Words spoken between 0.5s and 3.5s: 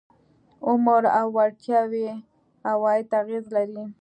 عمر او وړتیاوې عوایدو اغېز